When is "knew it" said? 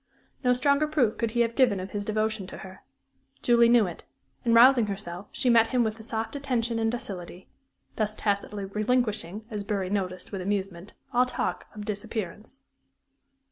3.69-4.03